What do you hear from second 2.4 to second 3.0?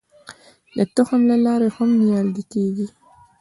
کیږي.